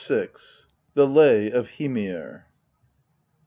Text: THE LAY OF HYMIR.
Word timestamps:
THE 0.95 1.05
LAY 1.05 1.51
OF 1.51 1.67
HYMIR. 1.77 2.47